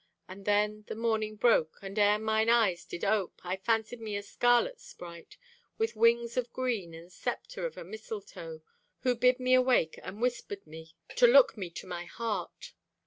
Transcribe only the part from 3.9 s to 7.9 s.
me a scarlet sprite, With wings of green and scepter of a